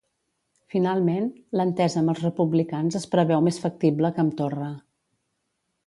Finalment, 0.75 1.27
l'entesa 1.61 1.99
amb 2.01 2.13
els 2.15 2.23
republicans 2.25 2.99
es 3.01 3.05
preveu 3.13 3.45
més 3.49 3.63
factible 3.67 4.13
que 4.17 4.25
amb 4.27 4.39
Torra. 4.41 4.73